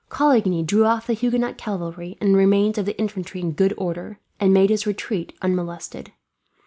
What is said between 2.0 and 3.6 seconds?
and the remains of the infantry in